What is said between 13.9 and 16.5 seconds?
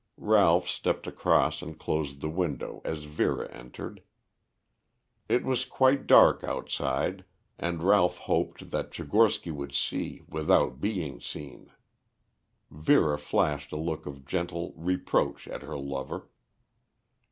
of gentle reproach at her lover.